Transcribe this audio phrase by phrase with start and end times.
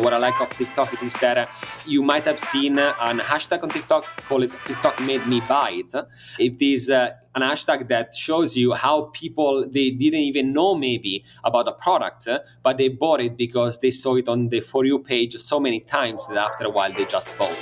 [0.00, 1.46] what I like of TikTok is that uh,
[1.86, 5.70] you might have seen uh, an hashtag on TikTok, call it TikTok made me buy
[5.70, 5.94] it.
[6.38, 11.24] It is uh, an hashtag that shows you how people they didn't even know maybe
[11.42, 12.28] about a product,
[12.62, 15.80] but they bought it because they saw it on the for you page so many
[15.80, 17.56] times that after a while they just bought.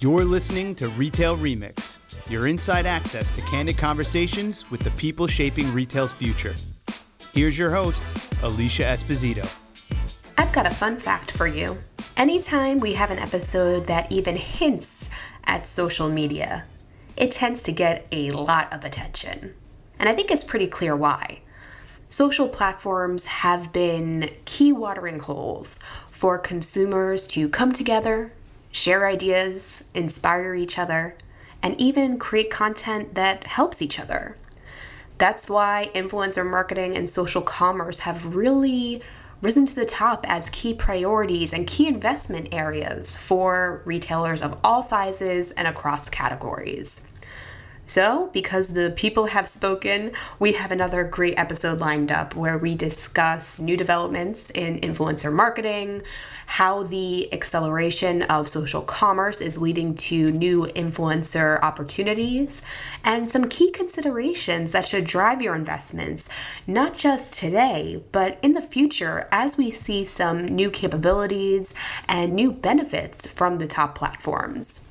[0.00, 1.98] You're listening to Retail Remix,
[2.30, 6.54] your inside access to candid conversations with the people shaping retail's future.
[7.32, 9.48] Here's your host, Alicia Esposito.
[10.36, 11.78] I've got a fun fact for you.
[12.16, 15.08] Anytime we have an episode that even hints
[15.44, 16.64] at social media,
[17.16, 19.54] it tends to get a lot of attention.
[20.00, 21.42] And I think it's pretty clear why.
[22.08, 25.78] Social platforms have been key watering holes
[26.10, 28.32] for consumers to come together,
[28.72, 31.14] share ideas, inspire each other,
[31.62, 34.36] and even create content that helps each other.
[35.20, 39.02] That's why influencer marketing and social commerce have really
[39.42, 44.82] risen to the top as key priorities and key investment areas for retailers of all
[44.82, 47.09] sizes and across categories.
[47.90, 52.76] So, because the people have spoken, we have another great episode lined up where we
[52.76, 56.02] discuss new developments in influencer marketing,
[56.46, 62.62] how the acceleration of social commerce is leading to new influencer opportunities,
[63.02, 66.28] and some key considerations that should drive your investments,
[66.68, 71.74] not just today, but in the future as we see some new capabilities
[72.06, 74.86] and new benefits from the top platforms.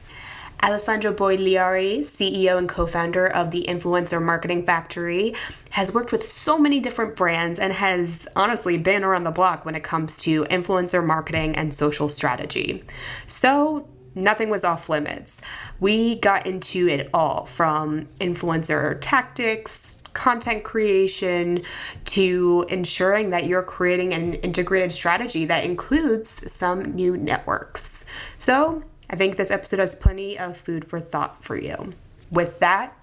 [0.61, 5.35] Alessandro Bogliari, CEO and co founder of the Influencer Marketing Factory,
[5.69, 9.75] has worked with so many different brands and has honestly been around the block when
[9.75, 12.83] it comes to influencer marketing and social strategy.
[13.27, 15.41] So, nothing was off limits.
[15.80, 21.61] We got into it all from influencer tactics, content creation
[22.03, 28.05] to ensuring that you're creating an integrated strategy that includes some new networks.
[28.37, 31.93] So, I think this episode has plenty of food for thought for you.
[32.30, 32.95] With that,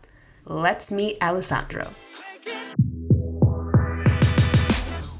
[0.45, 1.93] let's meet Alessandro.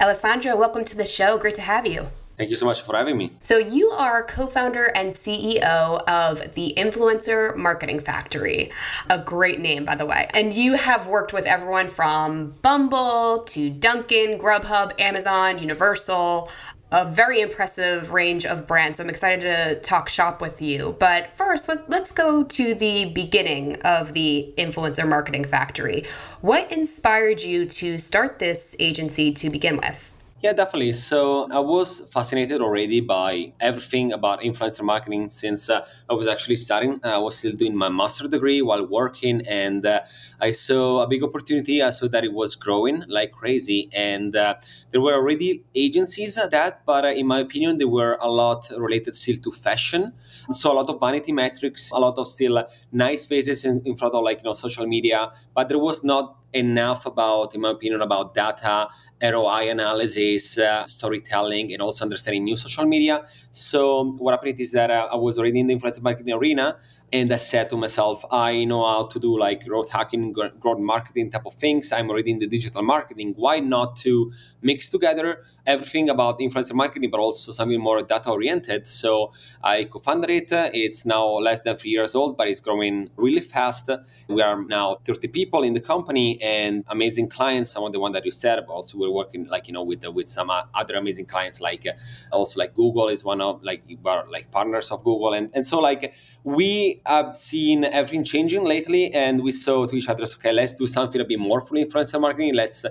[0.01, 1.39] Alessandro, welcome to the show.
[1.39, 2.07] Great to have you.
[2.37, 3.33] Thank you so much for having me.
[3.43, 8.71] So, you are co founder and CEO of the Influencer Marketing Factory,
[9.09, 10.29] a great name, by the way.
[10.35, 16.51] And you have worked with everyone from Bumble to Dunkin', Grubhub, Amazon, Universal,
[16.93, 18.99] a very impressive range of brands.
[18.99, 20.97] So I'm excited to talk shop with you.
[20.99, 26.05] But first, let, let's go to the beginning of the Influencer Marketing Factory.
[26.41, 30.13] What inspired you to start this agency to begin with?
[30.43, 30.93] Yeah, definitely.
[30.93, 36.57] So I was fascinated already by everything about influencer marketing since uh, I was actually
[36.57, 37.01] studying.
[37.03, 40.03] I was still doing my master degree while working, and uh,
[40.39, 41.83] I saw a big opportunity.
[41.83, 44.57] I saw that it was growing like crazy, and uh,
[44.91, 48.69] there were already agencies at that, but uh, in my opinion, they were a lot
[48.77, 50.13] related still to fashion.
[50.51, 54.15] So a lot of vanity metrics, a lot of still nice faces in, in front
[54.15, 58.01] of like you know social media, but there was not enough about, in my opinion,
[58.01, 58.89] about data
[59.23, 63.25] ROI analysis, uh, storytelling, and also understanding new social media.
[63.51, 66.77] So what happened is that uh, I was already in the influencer marketing arena,
[67.13, 71.31] and I said to myself, I know how to do like growth hacking, growth marketing
[71.31, 71.93] type of things.
[71.93, 73.35] I'm already in the digital marketing.
[73.37, 78.89] Why not to mix together everything about influencer marketing, but also something more data oriented?
[78.89, 80.49] So I co-founded it.
[80.75, 83.89] It's now less than three years old, but it's growing really fast.
[84.29, 87.71] We are now 30 people in the company and amazing clients.
[87.71, 90.05] Some of the one that you said, but also we're working like you know with
[90.09, 91.93] with some uh, other amazing clients, like uh,
[92.33, 93.85] also like Google is one of like
[94.29, 96.13] like partners of Google, and and so like
[96.43, 100.87] we have seen everything changing lately, and we saw to each other, okay, let's do
[100.87, 102.55] something a bit more for influencer marketing.
[102.55, 102.85] Let's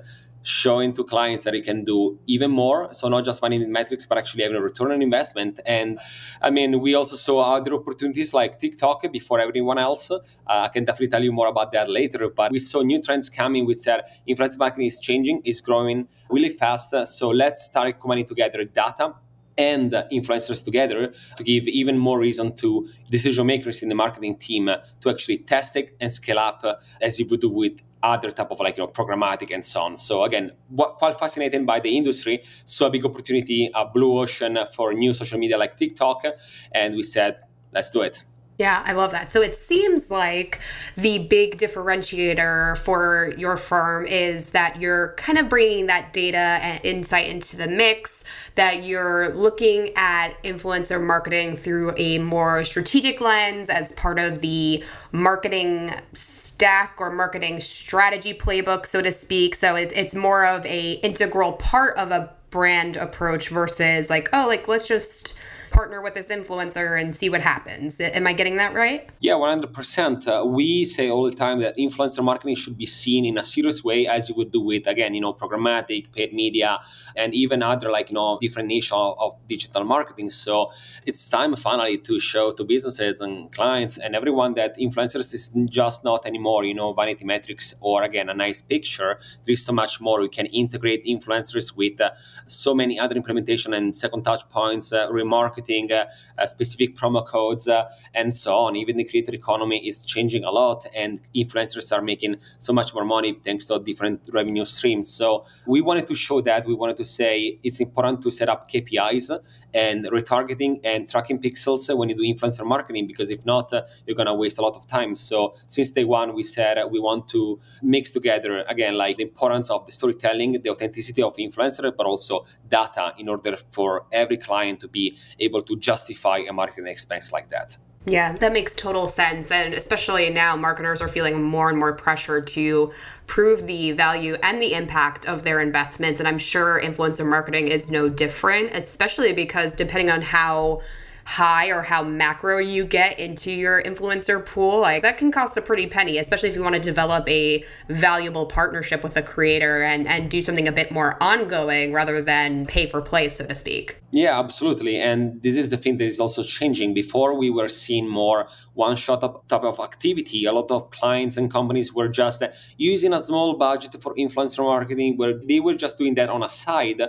[0.46, 2.94] showing to clients that you can do even more.
[2.94, 5.60] So not just finding metrics, but actually having a return on investment.
[5.66, 6.00] And
[6.42, 10.12] I mean, we also saw other opportunities like TikTok before everyone else.
[10.12, 12.30] Uh, I can definitely tell you more about that later.
[12.30, 16.50] But we saw new trends coming which said influencer marketing is changing, is growing really
[16.50, 16.94] fast.
[17.08, 19.16] So let's start combining together data
[19.58, 24.70] and influencers together to give even more reason to decision makers in the marketing team
[25.02, 28.52] to actually test it and scale up uh, as you would do with other type
[28.52, 29.98] of like you know programmatic and so on.
[29.98, 32.44] So again, what, quite fascinated by the industry.
[32.66, 36.24] So a big opportunity, a blue ocean for new social media like TikTok,
[36.72, 37.40] and we said
[37.74, 38.24] let's do it.
[38.58, 39.34] Yeah, I love that.
[39.34, 40.62] So it seems like
[40.96, 46.80] the big differentiator for your firm is that you're kind of bringing that data and
[46.86, 48.24] insight into the mix,
[48.56, 54.84] that you're looking at influencer marketing through a more strategic lens as part of the
[55.12, 59.56] marketing stack or marketing strategy playbook, so to speak.
[59.56, 64.48] So it, it's more of a integral part of a brand approach versus like, oh,
[64.48, 65.38] like let's just
[65.76, 68.00] partner with this influencer and see what happens.
[68.00, 69.10] Am I getting that right?
[69.20, 70.26] Yeah, 100%.
[70.26, 73.84] Uh, we say all the time that influencer marketing should be seen in a serious
[73.84, 76.80] way as you would do with, again, you know, programmatic, paid media,
[77.18, 80.30] and even other like, you know, different niche of, of digital marketing.
[80.30, 80.72] So
[81.06, 86.06] it's time finally to show to businesses and clients and everyone that influencers is just
[86.06, 89.20] not anymore, you know, vanity metrics or again, a nice picture.
[89.44, 90.22] There is so much more.
[90.22, 92.12] We can integrate influencers with uh,
[92.46, 96.06] so many other implementation and second touch points, uh, remarketing marketing, uh,
[96.38, 98.76] uh, specific promo codes, uh, and so on.
[98.76, 103.06] Even the creator economy is changing a lot, and influencers are making so much more
[103.06, 105.10] money thanks to different revenue streams.
[105.10, 106.66] So we wanted to show that.
[106.66, 109.40] We wanted to say it's important to set up KPIs
[109.74, 113.72] and retargeting and tracking pixels when you do influencer marketing, because if not,
[114.06, 115.16] you're gonna waste a lot of time.
[115.16, 119.70] So since day one, we said we want to mix together again, like the importance
[119.70, 124.80] of the storytelling, the authenticity of influencer, but also data in order for every client
[124.80, 127.78] to be able to justify a marketing expense like that.
[128.08, 129.50] Yeah, that makes total sense.
[129.50, 132.94] And especially now, marketers are feeling more and more pressure to
[133.26, 136.20] prove the value and the impact of their investments.
[136.20, 140.82] And I'm sure influencer marketing is no different, especially because depending on how
[141.26, 145.62] high or how macro you get into your influencer pool, like that can cost a
[145.62, 150.08] pretty penny, especially if you want to develop a valuable partnership with a creator and,
[150.08, 154.00] and do something a bit more ongoing rather than pay for play, so to speak.
[154.12, 154.98] Yeah, absolutely.
[154.98, 156.94] And this is the thing that is also changing.
[156.94, 160.46] Before we were seeing more one shot type of activity.
[160.46, 164.64] A lot of clients and companies were just uh, using a small budget for influencer
[164.64, 167.02] marketing where they were just doing that on a side.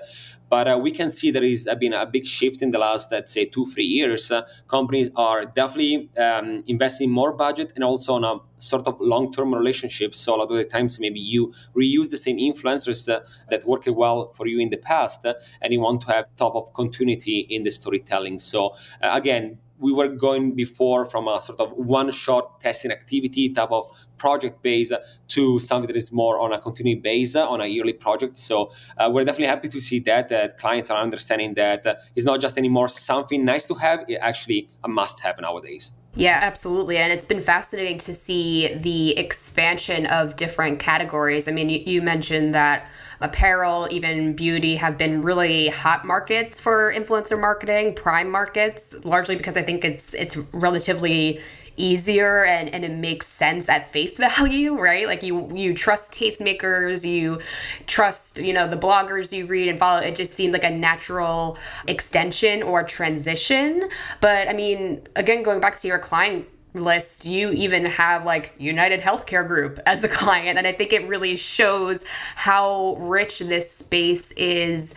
[0.48, 3.32] But uh, we can see there is been a big shift in the last, let's
[3.32, 4.30] say, two, three years.
[4.30, 9.54] Uh, companies are definitely um, investing more budget and also on a sort of long-term
[9.54, 10.18] relationships.
[10.18, 13.20] So a lot of the times, maybe you reuse the same influencers uh,
[13.50, 16.54] that worked well for you in the past, uh, and you want to have top
[16.54, 18.38] of continuity in the storytelling.
[18.38, 23.50] So uh, again, we were going before from a sort of one shot testing activity
[23.50, 24.92] type of project base
[25.28, 28.38] to something that is more on a continuing base on a yearly project.
[28.38, 32.26] So uh, we're definitely happy to see that that clients are understanding that uh, it's
[32.26, 36.96] not just anymore something nice to have it's actually a must have nowadays yeah, absolutely.
[36.96, 41.46] And it's been fascinating to see the expansion of different categories.
[41.46, 42.90] I mean, you, you, mentioned that
[43.20, 49.58] apparel, even beauty, have been really hot markets for influencer marketing, prime markets, largely because
[49.58, 51.40] I think it's it's relatively
[51.76, 55.06] easier and, and it makes sense at face value, right?
[55.06, 57.40] Like you you trust tastemakers, you
[57.86, 60.00] trust, you know, the bloggers you read and follow.
[60.00, 63.88] It just seemed like a natural extension or transition.
[64.20, 69.00] But I mean, again, going back to your client list, you even have like United
[69.00, 70.58] Healthcare Group as a client.
[70.58, 74.94] And I think it really shows how rich this space is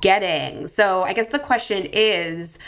[0.00, 0.66] getting.
[0.66, 2.58] So I guess the question is,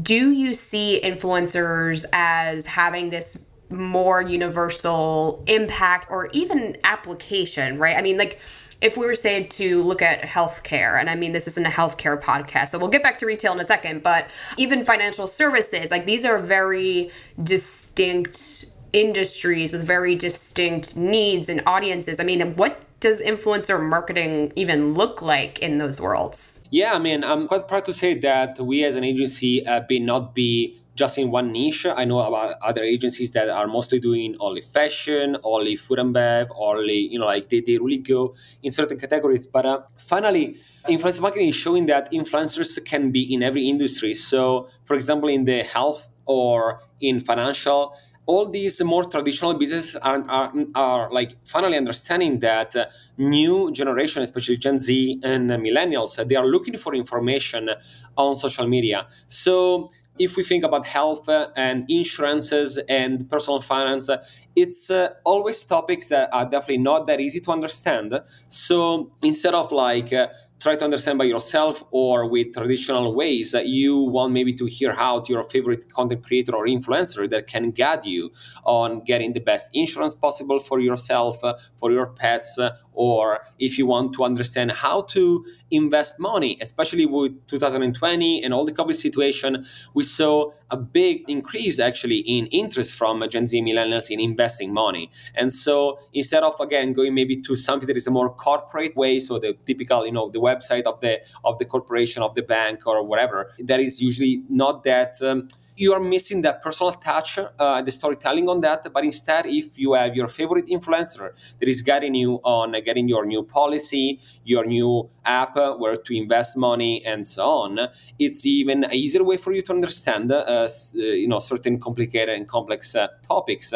[0.00, 7.96] do you see influencers as having this more universal impact or even application, right?
[7.96, 8.40] I mean, like,
[8.80, 12.20] if we were say to look at healthcare, and I mean this isn't a healthcare
[12.20, 16.04] podcast, so we'll get back to retail in a second, but even financial services, like
[16.04, 17.10] these are very
[17.42, 22.20] distinct industries with very distinct needs and audiences.
[22.20, 26.64] I mean, what does influencer marketing even look like in those worlds?
[26.70, 29.98] Yeah, I mean, I'm quite proud to say that we as an agency uh, may
[29.98, 31.84] not be just in one niche.
[31.84, 36.48] I know about other agencies that are mostly doing only fashion, only food and bev,
[36.56, 39.46] only, you know, like they, they really go in certain categories.
[39.46, 40.56] But uh, finally,
[40.88, 44.14] influencer marketing is showing that influencers can be in every industry.
[44.14, 47.94] So, for example, in the health or in financial,
[48.26, 52.86] all these more traditional businesses are, are, are like finally understanding that uh,
[53.18, 57.70] new generation, especially Gen Z and uh, millennials, uh, they are looking for information
[58.16, 59.06] on social media.
[59.28, 65.08] So if we think about health uh, and insurances and personal finance, uh, it's uh,
[65.24, 68.20] always topics that are definitely not that easy to understand.
[68.48, 70.12] So instead of like
[70.60, 74.92] try to understand by yourself or with traditional ways that you want maybe to hear
[74.96, 78.30] out your favorite content creator or influencer that can guide you
[78.64, 83.78] on getting the best insurance possible for yourself uh, for your pets uh, or if
[83.78, 88.94] you want to understand how to invest money especially with 2020 and all the covid
[88.94, 94.72] situation we saw a big increase actually in interest from gen z millennials in investing
[94.72, 95.10] money.
[95.34, 99.20] And so instead of again going maybe to something that is a more corporate way
[99.20, 102.86] so the typical you know the website of the of the corporation of the bank
[102.86, 103.38] or whatever
[103.70, 108.48] that is usually not that um, you are missing that personal touch, uh, the storytelling
[108.48, 108.86] on that.
[108.92, 113.26] But instead, if you have your favorite influencer that is guiding you on getting your
[113.26, 117.80] new policy, your new app, uh, where to invest money, and so on,
[118.18, 122.34] it's even an easier way for you to understand, uh, uh you know, certain complicated
[122.34, 123.72] and complex uh, topics.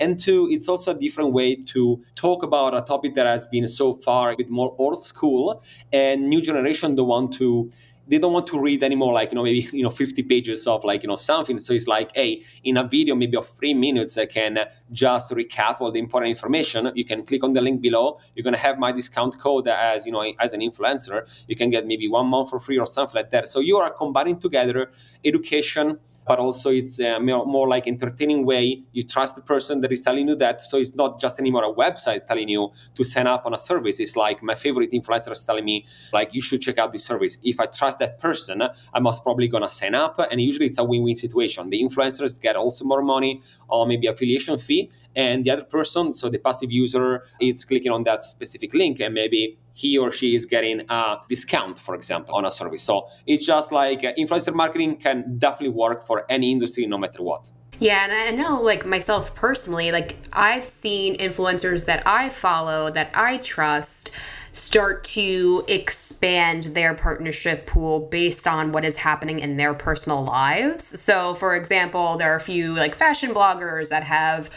[0.00, 3.68] and two, it's also a different way to talk about a topic that has been
[3.68, 7.70] so far a bit more old school, and new generation don't want to
[8.08, 10.84] they don't want to read anymore like you know maybe you know 50 pages of
[10.84, 11.58] like you know something.
[11.60, 14.58] So it's like hey in a video maybe of three minutes i can
[14.90, 16.90] just recap all the important information.
[16.94, 18.18] You can click on the link below.
[18.34, 21.28] You're going to have my discount code as you know as an influencer.
[21.48, 23.48] You can get maybe one month for free or something like that.
[23.48, 24.90] So you are combining together
[25.24, 28.82] education but also it's uh, a more like entertaining way.
[28.92, 30.60] You trust the person that is telling you that.
[30.60, 34.00] So it's not just anymore a website telling you to sign up on a service.
[34.00, 37.38] It's like my favorite influencer is telling me, like, you should check out this service.
[37.42, 38.62] If I trust that person,
[38.94, 40.18] I'm most probably to sign up.
[40.30, 41.70] And usually it's a win win situation.
[41.70, 46.28] The influencers get also more money or maybe affiliation fee and the other person so
[46.28, 50.46] the passive user is clicking on that specific link and maybe he or she is
[50.46, 54.96] getting a discount for example on a service so it's just like uh, influencer marketing
[54.96, 59.34] can definitely work for any industry no matter what yeah, and I know, like myself
[59.34, 64.12] personally, like I've seen influencers that I follow that I trust
[64.52, 70.84] start to expand their partnership pool based on what is happening in their personal lives.
[71.00, 74.50] So, for example, there are a few like fashion bloggers that have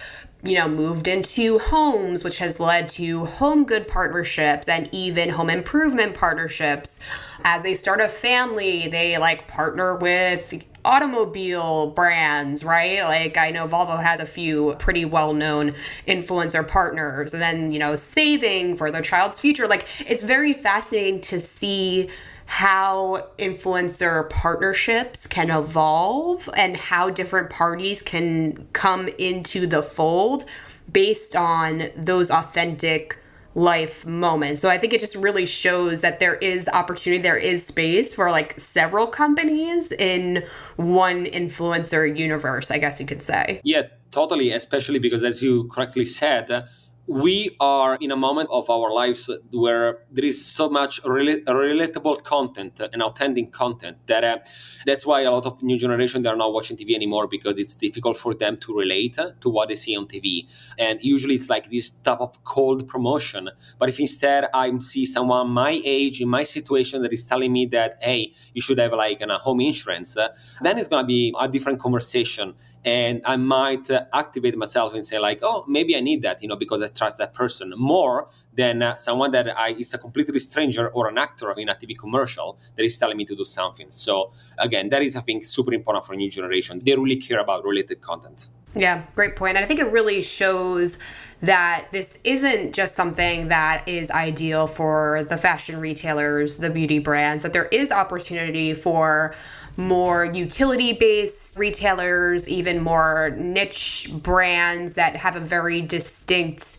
[0.45, 5.49] you know, moved into homes, which has led to home good partnerships and even home
[5.49, 6.99] improvement partnerships.
[7.43, 13.03] As they start a family, they like partner with automobile brands, right?
[13.03, 15.73] Like I know Volvo has a few pretty well-known
[16.07, 19.67] influencer partners and then, you know, saving for their child's future.
[19.67, 22.09] Like it's very fascinating to see
[22.45, 30.45] how influencer partnerships can evolve and how different parties can come into the fold
[30.91, 33.17] based on those authentic
[33.55, 34.61] life moments.
[34.61, 38.29] So I think it just really shows that there is opportunity, there is space for
[38.29, 40.43] like several companies in
[40.75, 43.61] one influencer universe, I guess you could say.
[43.63, 46.67] Yeah, totally, especially because as you correctly said,
[47.07, 52.23] we are in a moment of our lives where there is so much rel- relatable
[52.23, 54.37] content and authentic content that uh,
[54.85, 57.75] that's why a lot of new generation they are not watching tv anymore because it's
[57.75, 60.47] difficult for them to relate to what they see on tv
[60.79, 63.49] and usually it's like this type of cold promotion.
[63.77, 67.67] But if instead i see someone my age in my situation that is telling me
[67.67, 70.29] that hey you should have like a home insurance uh,
[70.61, 72.55] then it's to be a different conversation
[72.85, 76.47] and I might uh, activate myself and say like, oh, maybe I need that, you
[76.47, 80.39] know, because I trust that person more than uh, someone that I, is a completely
[80.39, 83.87] stranger or an actor in a TV commercial that is telling me to do something.
[83.89, 86.79] So again, that is I think super important for a new generation.
[86.85, 88.49] They really care about related content.
[88.75, 89.57] Yeah, great point.
[89.57, 90.99] And I think it really shows
[91.41, 97.43] that this isn't just something that is ideal for the fashion retailers, the beauty brands,
[97.43, 99.33] that there is opportunity for
[99.77, 106.77] more utility based retailers, even more niche brands that have a very distinct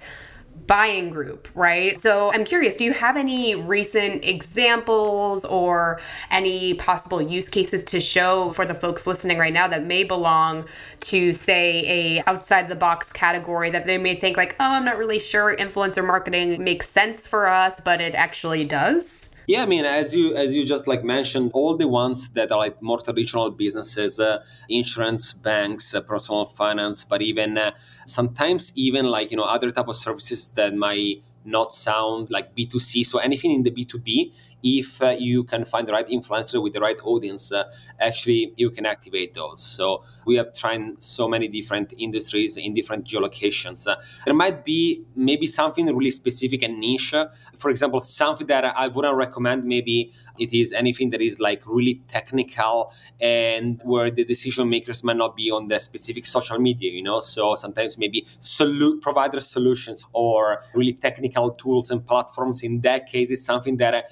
[0.66, 1.98] buying group, right?
[2.00, 6.00] So I'm curious, do you have any recent examples or
[6.30, 10.64] any possible use cases to show for the folks listening right now that may belong
[11.00, 14.98] to say a outside the box category that they may think like, "Oh, I'm not
[14.98, 19.84] really sure influencer marketing makes sense for us, but it actually does?" Yeah, I mean,
[19.84, 23.50] as you as you just like mentioned, all the ones that are like more traditional
[23.50, 27.70] businesses, uh, insurance, banks, uh, personal finance, but even uh,
[28.06, 33.04] sometimes even like you know other type of services that might not sound like B2C.
[33.04, 36.80] So anything in the B2B, if uh, you can find the right influencer with the
[36.80, 37.64] right audience, uh,
[38.00, 39.62] actually you can activate those.
[39.62, 43.86] So we have tried so many different industries in different geolocations.
[43.86, 47.14] Uh, there might be maybe something really specific and niche.
[47.56, 49.64] For example, something that I wouldn't recommend.
[49.64, 55.16] Maybe it is anything that is like really technical and where the decision makers might
[55.16, 56.90] not be on the specific social media.
[56.90, 62.62] You know, so sometimes maybe solu- provider solutions or really technical technical tools and platforms.
[62.62, 64.02] In that case, it's something that uh,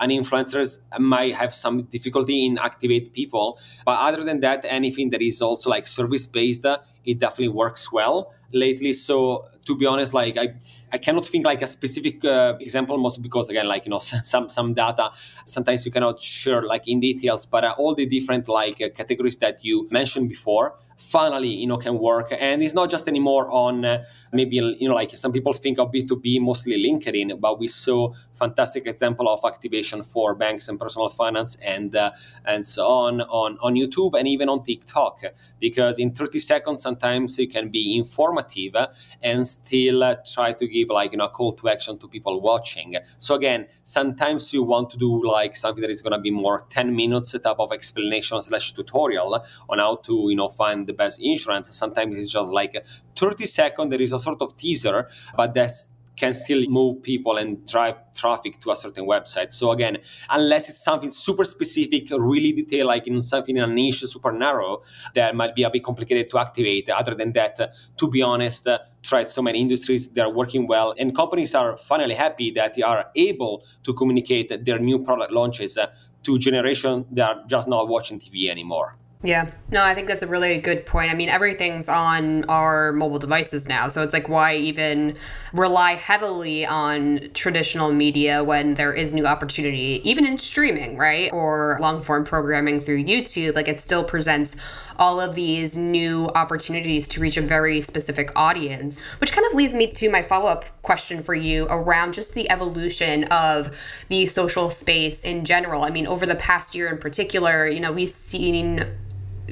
[0.00, 5.22] an influencers might have some difficulty in activate people but other than that anything that
[5.22, 8.92] is also like service based uh, it definitely works well lately.
[8.92, 10.54] So to be honest, like I,
[10.92, 13.98] I cannot think like a specific uh, example, mostly because again, like you know,
[14.32, 15.10] some some data
[15.46, 19.36] sometimes you cannot share like in details, but uh, all the different like uh, categories
[19.38, 20.74] that you mentioned before
[21.10, 22.32] finally you know can work.
[22.38, 25.90] And it's not just anymore on uh, maybe you know like some people think of
[25.90, 31.56] b2b mostly linkedin but we saw fantastic example of activation for banks and personal finance
[31.56, 32.10] and uh,
[32.46, 35.20] and so on on on youtube and even on tiktok.
[35.60, 38.74] Because in 30 seconds sometimes it can be informative
[39.22, 42.40] and still uh, try to give like you know a call to action to people
[42.40, 42.96] watching.
[43.18, 46.66] So again sometimes you want to do like something that is going to be more
[46.70, 51.20] 10 minutes type of explanation slash tutorial on how to you know find the best
[51.22, 51.68] insurance.
[51.74, 56.34] Sometimes it's just like 30 seconds, there is a sort of teaser, but that's can
[56.34, 59.50] still move people and drive traffic to a certain website.
[59.50, 59.96] So again,
[60.28, 64.82] unless it's something super specific, really detailed, like in something in a niche, super narrow,
[65.14, 66.90] that might be a bit complicated to activate.
[66.90, 67.58] Other than that,
[67.96, 68.68] to be honest,
[69.02, 73.06] tried so many industries, they're working well, and companies are finally happy that they are
[73.16, 75.78] able to communicate their new product launches
[76.24, 78.98] to generation that are just not watching TV anymore.
[79.24, 79.52] Yeah.
[79.70, 81.10] No, I think that's a really good point.
[81.10, 83.86] I mean, everything's on our mobile devices now.
[83.86, 85.16] So it's like, why even
[85.54, 91.32] rely heavily on traditional media when there is new opportunity, even in streaming, right?
[91.32, 93.54] Or long form programming through YouTube?
[93.54, 94.56] Like, it still presents
[94.98, 99.74] all of these new opportunities to reach a very specific audience, which kind of leads
[99.74, 103.74] me to my follow up question for you around just the evolution of
[104.08, 105.84] the social space in general.
[105.84, 108.84] I mean, over the past year in particular, you know, we've seen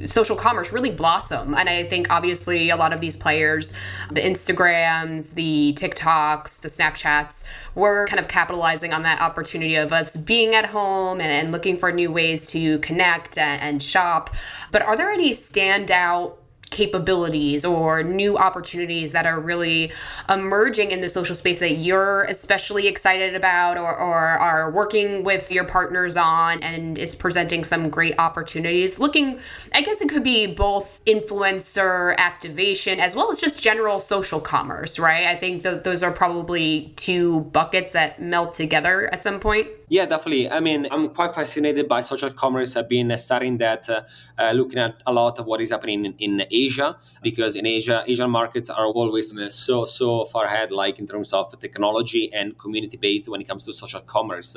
[0.05, 1.53] social commerce really blossom.
[1.53, 3.73] And I think obviously a lot of these players,
[4.11, 7.43] the Instagrams, the TikToks, the Snapchats,
[7.75, 11.91] were kind of capitalizing on that opportunity of us being at home and, looking for
[11.91, 14.29] new ways to connect and, shop.
[14.71, 16.35] But are there any standout
[16.71, 19.91] capabilities or new opportunities that are really
[20.29, 25.51] emerging in the social space that you're especially excited about or, or are working with
[25.51, 28.99] your partners on and it's presenting some great opportunities.
[28.99, 29.39] Looking
[29.73, 34.97] i guess it could be both influencer activation as well as just general social commerce
[34.97, 35.27] right?
[35.27, 40.05] I think th- those are probably two buckets that melt together at some point yeah,
[40.05, 40.49] definitely.
[40.49, 42.77] I mean, I'm quite fascinated by social commerce.
[42.77, 44.03] I've been studying that, uh,
[44.39, 48.01] uh, looking at a lot of what is happening in, in, Asia, because in Asia,
[48.07, 52.95] Asian markets are always so, so far ahead, like in terms of technology and community
[52.95, 54.55] based when it comes to social commerce.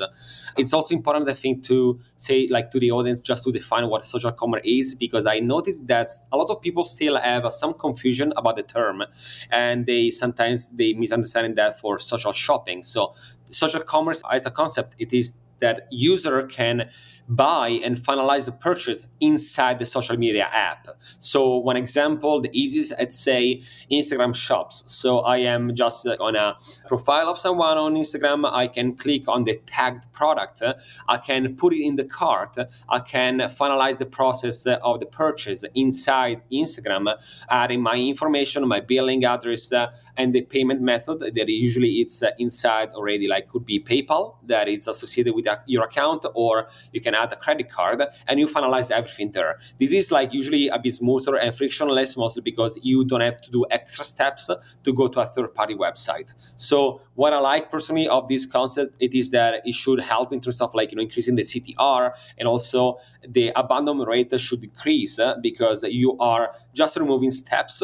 [0.55, 4.05] It's also important, I think, to say, like, to the audience, just to define what
[4.05, 8.31] social commerce is, because I noticed that a lot of people still have some confusion
[8.37, 9.03] about the term,
[9.51, 12.83] and they sometimes they misunderstand that for social shopping.
[12.83, 13.15] So
[13.55, 16.89] social commerce as a concept, it is that user can
[17.27, 20.87] buy and finalize the purchase inside the social media app.
[21.19, 24.83] So, one example, the easiest, I'd say Instagram shops.
[24.87, 26.55] So, I am just on a
[26.87, 28.49] profile of someone on Instagram.
[28.51, 30.61] I can click on the tagged product.
[31.07, 32.57] I can put it in the cart.
[32.89, 37.11] I can finalize the process of the purchase inside Instagram,
[37.49, 42.31] adding my information, my billing address, uh, and the payment method that usually it's uh,
[42.37, 47.15] inside already, like could be PayPal that is associated with your account, or you can
[47.15, 49.59] add a credit card and you finalize everything there.
[49.79, 53.51] This is like usually a bit smoother and frictionless, mostly because you don't have to
[53.51, 54.49] do extra steps
[54.83, 56.33] to go to a third party website.
[56.57, 60.41] So what I like personally of this concept, it is that it should help in
[60.41, 65.19] terms of like, you know, increasing the CTR and also the abandonment rate should decrease
[65.41, 67.81] because you are just removing steps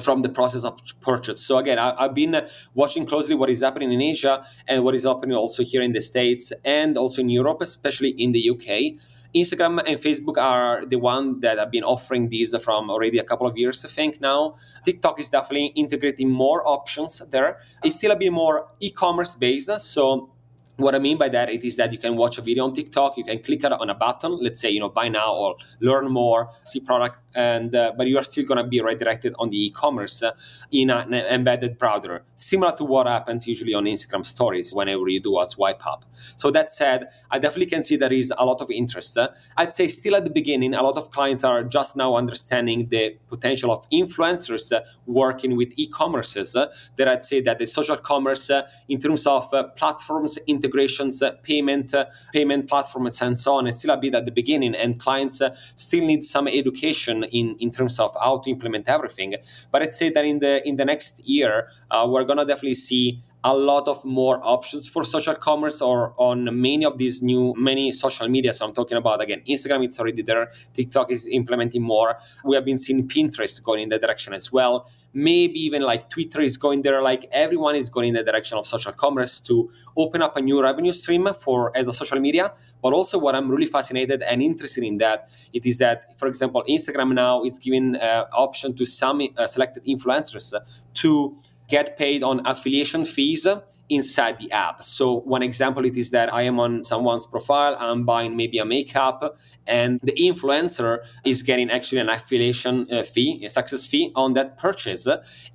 [0.00, 1.40] from the process of purchase.
[1.40, 4.94] So again, I, have been uh, watching closely what is happening in Asia and what
[4.94, 8.98] is happening also here in the States and also in Europe, especially in the UK.
[9.34, 13.46] Instagram and Facebook are the one that have been offering these from already a couple
[13.46, 14.54] of years, I think now.
[14.84, 17.58] TikTok is definitely integrating more options there.
[17.82, 20.30] It's still a bit more e-commerce based, so
[20.76, 23.16] what I mean by that it is that you can watch a video on TikTok,
[23.16, 26.50] you can click on a button, let's say you know buy now or learn more,
[26.64, 30.22] see product and uh, but you are still going to be redirected on the e-commerce
[30.22, 30.32] uh,
[30.70, 35.38] in an embedded browser similar to what happens usually on instagram stories whenever you do
[35.40, 36.04] a swipe up.
[36.36, 39.74] So that said i definitely can see there is a lot of interest uh, i'd
[39.74, 43.70] say still at the beginning a lot of clients are just now understanding the potential
[43.70, 48.62] of influencers uh, working with e-commerces uh, that i'd say that the social commerce uh,
[48.88, 53.90] in terms of platforms integrations uh, payment uh, payment platforms and so on is still
[53.90, 57.98] a bit at the beginning and clients uh, still need some education in, in terms
[57.98, 59.34] of how to implement everything.
[59.70, 63.22] But I'd say that in the in the next year, uh, we're gonna definitely see
[63.44, 67.90] a lot of more options for social commerce or on many of these new many
[67.90, 68.54] social media.
[68.54, 70.52] So i'm talking about again instagram it's already there.
[70.74, 72.18] Tiktok is implementing more.
[72.44, 76.40] We have been seeing pinterest going in that direction as well maybe even like twitter
[76.40, 80.22] is going there like everyone is going in the direction of social commerce to open
[80.22, 82.52] up a new revenue stream for as a social media.
[82.82, 86.64] But also what i'm really fascinated and interested in that it is that for example
[86.68, 90.52] instagram now is giving uh, option to some uh, selected influencers
[90.94, 91.36] to
[91.68, 93.46] get paid on affiliation fees
[93.92, 94.82] inside the app.
[94.82, 98.64] So one example it is that I am on someone's profile, I'm buying maybe a
[98.64, 104.32] makeup, and the influencer is getting actually an affiliation uh, fee, a success fee on
[104.32, 105.06] that purchase.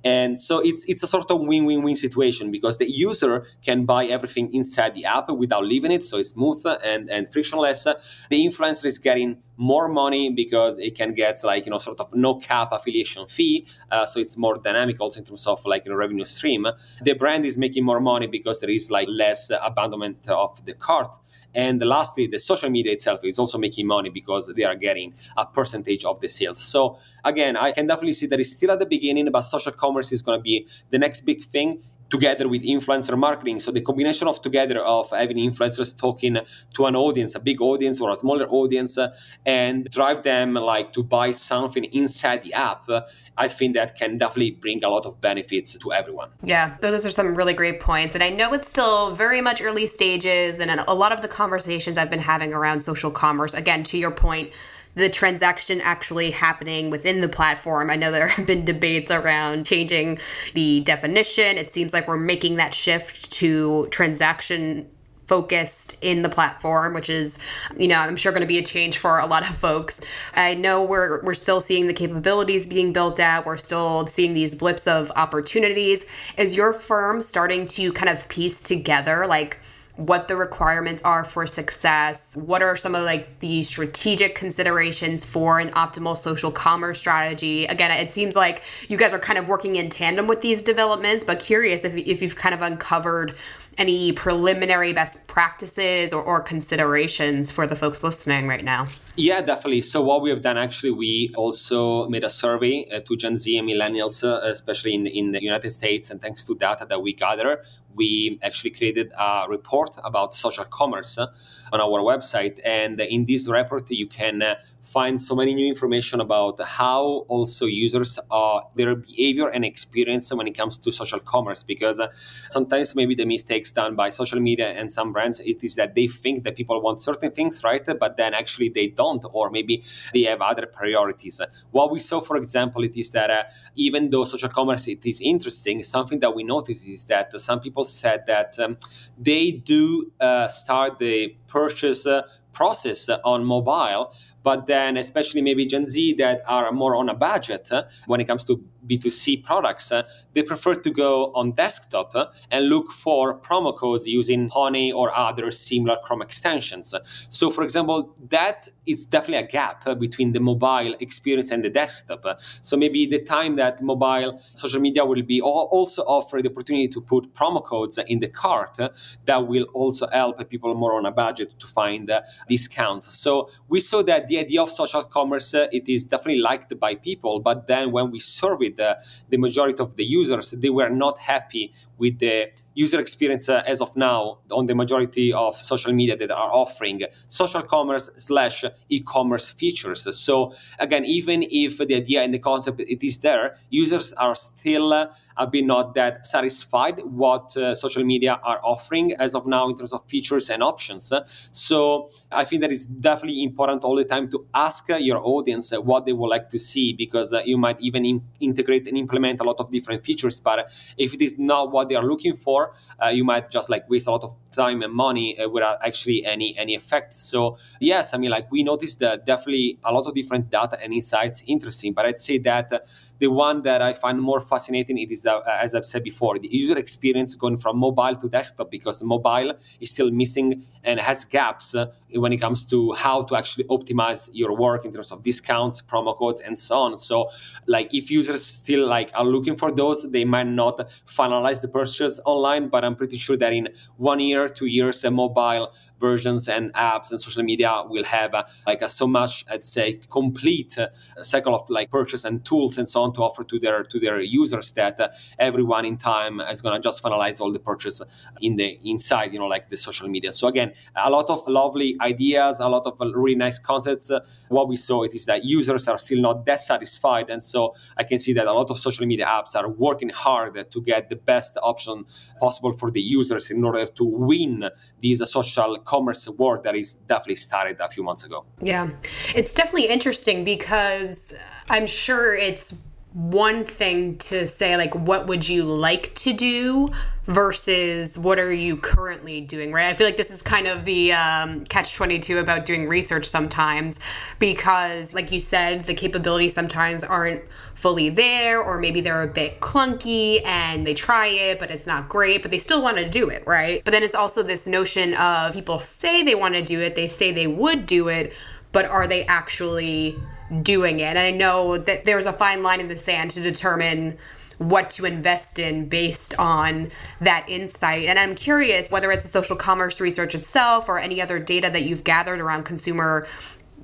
[0.04, 4.52] And so it's it's a sort of win-win-win situation because the user can buy everything
[4.54, 7.84] inside the app without leaving it, so it's smooth and, and frictionless.
[7.84, 12.14] The influencer is getting more money because it can get like you know sort of
[12.14, 15.94] no cap affiliation fee uh, so it's more dynamic also in terms of like a
[15.94, 16.64] revenue stream
[17.02, 21.16] the brand is making more money because there is like less abandonment of the cart.
[21.54, 25.46] And lastly the social media itself is also making money because they are getting a
[25.46, 26.58] percentage of the sales.
[26.58, 30.12] So again i can definitely see that it's still at the beginning but social commerce
[30.12, 33.60] is going to be the next big thing together with influencer marketing.
[33.60, 36.38] So the combination of together of having influencers talking
[36.74, 40.92] to an audience, a big audience or a smaller audience, uh, and drive them like
[40.94, 43.02] to buy something inside the app, uh,
[43.36, 46.30] I think that can definitely bring a lot of benefits to everyone.
[46.42, 48.14] Yeah, those are some really great points.
[48.14, 51.98] And I know it's still very much early stages, and a lot of the conversations
[51.98, 54.52] I've been having around social commerce, again, to your point,
[54.98, 57.90] the transaction actually happening within the platform.
[57.90, 60.18] I know there have been debates around changing
[60.54, 61.56] the definition.
[61.56, 64.90] It seems like we're making that shift to transaction
[65.28, 67.38] focused in the platform which is
[67.76, 70.00] you know i'm sure going to be a change for a lot of folks
[70.34, 74.54] i know we're we're still seeing the capabilities being built out we're still seeing these
[74.54, 76.06] blips of opportunities
[76.38, 79.58] is your firm starting to kind of piece together like
[79.98, 85.58] what the requirements are for success what are some of like the strategic considerations for
[85.58, 89.74] an optimal social commerce strategy again it seems like you guys are kind of working
[89.74, 93.34] in tandem with these developments but curious if, if you've kind of uncovered
[93.76, 98.86] any preliminary best practices or, or considerations for the folks listening right now?
[99.20, 99.82] Yeah, definitely.
[99.82, 103.58] So what we have done actually, we also made a survey uh, to Gen Z
[103.58, 106.12] and millennials, uh, especially in, in the United States.
[106.12, 107.64] And thanks to data that we gather,
[107.96, 111.26] we actually created a report about social commerce uh,
[111.72, 112.60] on our website.
[112.64, 117.66] And in this report, you can uh, find so many new information about how also
[117.66, 122.08] users are their behavior and experience when it comes to social commerce because uh,
[122.48, 126.06] sometimes maybe the mistakes done by social media and some brands it is that they
[126.06, 130.22] think that people want certain things right but then actually they don't or maybe they
[130.22, 131.40] have other priorities.
[131.70, 133.42] What we saw for example it is that uh,
[133.76, 137.84] even though social commerce it is interesting something that we noticed is that some people
[137.84, 138.76] said that um,
[139.18, 142.22] they do uh, start the purchase uh,
[142.58, 144.02] process on mobile
[144.42, 148.26] but then especially maybe gen z that are more on a budget uh, when it
[148.30, 148.52] comes to
[148.88, 150.02] b2c products uh,
[150.34, 155.14] they prefer to go on desktop uh, and look for promo codes using honey or
[155.14, 156.94] other similar chrome extensions.
[157.28, 162.24] So for example that is definitely a gap between the mobile experience and the desktop.
[162.62, 167.00] So maybe the time that mobile social media will be also offer the opportunity to
[167.00, 168.78] put promo codes in the cart
[169.24, 172.10] that will also help people more on a budget to find
[172.48, 176.78] discounts so we saw that the idea of social commerce, uh, it is definitely liked
[176.78, 177.40] by people.
[177.40, 178.94] But then when we surveyed uh,
[179.28, 183.80] the majority of the users, they were not happy with the user experience uh, as
[183.80, 189.50] of now on the majority of social media that are offering social commerce slash e-commerce
[189.50, 190.06] features.
[190.16, 194.92] So again, even if the idea and the concept it is there, users are still
[194.92, 199.68] uh, have been not that satisfied what uh, social media are offering as of now
[199.68, 201.12] in terms of features and options.
[201.52, 206.06] So I think that is definitely important all the time to ask your audience what
[206.06, 209.44] they would like to see because uh, you might even in- integrate and implement a
[209.44, 210.38] lot of different features.
[210.38, 212.67] But if it is not what they are looking for,
[213.02, 216.24] uh, you might just like waste a lot of time and money uh, without actually
[216.24, 217.14] any any effect.
[217.14, 220.92] So yes, I mean like we noticed that definitely a lot of different data and
[220.92, 222.72] insights interesting, but I'd say that
[223.18, 226.48] the one that I find more fascinating it is uh, as I've said before the
[226.50, 231.74] user experience going from mobile to desktop because mobile is still missing and has gaps
[231.74, 235.82] uh, when it comes to how to actually optimize your work in terms of discounts,
[235.82, 236.96] promo codes, and so on.
[236.96, 237.30] So
[237.66, 242.20] like if users still like are looking for those, they might not finalize the purchase
[242.24, 246.72] online, but I'm pretty sure that in one year, two years, a mobile versions and
[246.74, 250.88] apps and social media will have uh, like a so much, I'd say, complete uh,
[251.22, 254.20] cycle of like purchase and tools and so on to offer to their to their
[254.20, 255.08] users that uh,
[255.38, 258.02] everyone in time is going to just finalize all the purchase
[258.40, 260.32] in the inside, you know, like the social media.
[260.32, 264.10] So again, a lot of lovely ideas, a lot of really nice concepts.
[264.48, 268.04] what we saw it is that users are still not that satisfied, and so I
[268.04, 271.16] can see that a lot of social media apps are working hard to get the
[271.16, 272.04] best option
[272.40, 274.68] possible for the users in order to win
[275.02, 278.44] this social commerce war that is definitely started a few months ago.
[278.60, 278.90] Yeah,
[279.34, 281.32] it's definitely interesting because
[281.70, 282.66] I'm sure it's
[283.14, 286.90] one thing to say like what would you like to do
[287.24, 289.86] versus what are you currently doing right?
[289.86, 293.98] I feel like this is kind of the um, catch 22 about doing research sometimes
[294.38, 297.42] because like you said the capabilities sometimes aren't
[297.74, 302.10] fully there or maybe they're a bit clunky and they try it but it's not
[302.10, 303.82] great but they still want to do it right?
[303.84, 307.08] But then it's also this notion of people say they want to do it they
[307.08, 308.34] say they would do it
[308.70, 310.18] but are they actually
[310.62, 311.16] doing it.
[311.16, 314.18] And I know that there's a fine line in the sand to determine
[314.58, 318.06] what to invest in based on that insight.
[318.08, 321.82] And I'm curious whether it's the social commerce research itself or any other data that
[321.82, 323.26] you've gathered around consumer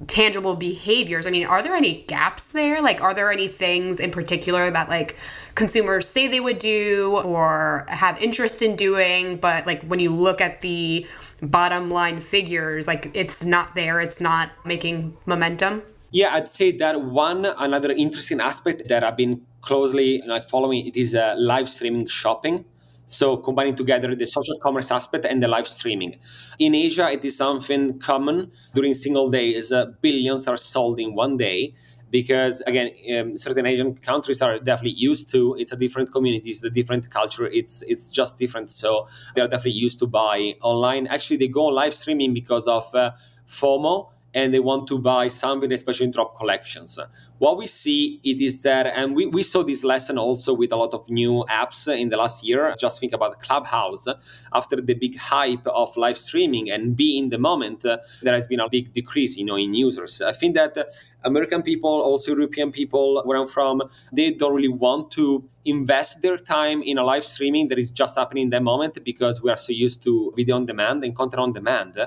[0.08, 1.26] tangible behaviors.
[1.26, 2.82] I mean, are there any gaps there?
[2.82, 5.16] Like, are there any things in particular that like
[5.54, 10.40] consumers say they would do or have interest in doing, but like when you look
[10.40, 11.06] at the
[11.40, 15.82] bottom line figures, like it's not there, it's not making momentum?
[16.14, 20.96] Yeah, I'd say that one another interesting aspect that I've been closely like following it
[20.96, 22.64] is uh, live streaming shopping.
[23.06, 26.14] So combining together the social commerce aspect and the live streaming.
[26.60, 28.52] In Asia, it is something common.
[28.74, 31.74] During single days, uh, billions are sold in one day
[32.10, 36.62] because again um, certain asian countries are definitely used to it's a different community it's
[36.62, 41.36] a different culture it's it's just different so they're definitely used to buy online actually
[41.36, 43.10] they go on live streaming because of uh,
[43.48, 46.98] fomo and they want to buy something, especially in drop collections.
[47.38, 50.76] What we see it is that, and we, we saw this lesson also with a
[50.76, 52.74] lot of new apps in the last year.
[52.78, 54.06] Just think about Clubhouse.
[54.52, 58.60] After the big hype of live streaming and be in the moment, there has been
[58.60, 60.22] a big decrease, you know, in users.
[60.22, 60.78] I think that
[61.24, 66.36] American people, also European people, where I'm from, they don't really want to invest their
[66.36, 69.56] time in a live streaming that is just happening in that moment because we are
[69.56, 71.98] so used to video on demand and content on demand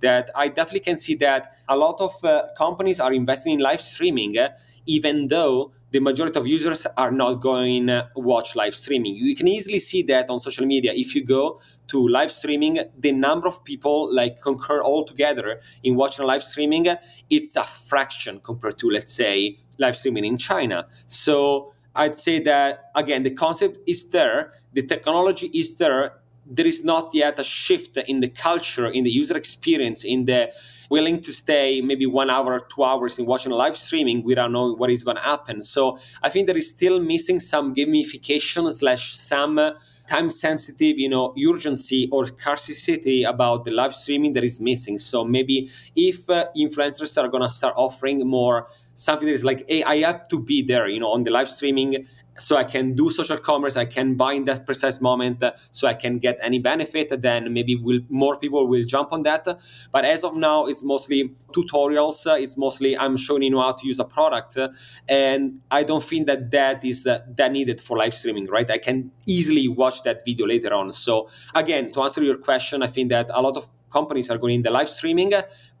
[0.00, 3.80] that I definitely can see that a lot of uh, companies are investing in live
[3.80, 4.50] streaming, uh,
[4.86, 9.14] even though the majority of users are not going to watch live streaming.
[9.14, 10.92] You can easily see that on social media.
[10.92, 15.94] If you go to live streaming, the number of people like concur all together in
[15.94, 16.88] watching live streaming,
[17.30, 20.88] it's a fraction compared to, let's say, live streaming in China.
[21.06, 26.14] So I'd say that again, the concept is there, the technology is there.
[26.46, 30.50] There is not yet a shift in the culture, in the user experience, in the
[30.90, 34.78] willing to stay maybe one hour or two hours in watching live streaming without knowing
[34.78, 35.62] what is going to happen.
[35.62, 39.60] So I think there is still missing some gamification slash some
[40.08, 44.98] time sensitive, you know, urgency or scarcity about the live streaming that is missing.
[44.98, 49.64] So maybe if uh, influencers are going to start offering more something that is like,
[49.68, 52.06] hey, I have to be there, you know, on the live streaming
[52.38, 55.86] so I can do social commerce, I can buy in that precise moment, uh, so
[55.86, 57.20] I can get any benefit.
[57.22, 59.46] Then maybe will more people will jump on that.
[59.92, 62.26] But as of now, it's mostly tutorials.
[62.26, 64.68] Uh, it's mostly I'm showing you how to use a product, uh,
[65.08, 68.70] and I don't think that that is uh, that needed for live streaming, right?
[68.70, 70.92] I can easily watch that video later on.
[70.92, 74.56] So again, to answer your question, I think that a lot of companies are going
[74.56, 75.32] in the live streaming,